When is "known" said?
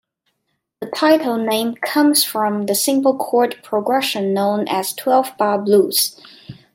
4.33-4.67